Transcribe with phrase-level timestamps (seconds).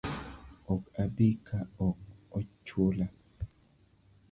[0.73, 1.99] Ok abi ka ok
[2.37, 3.07] ochula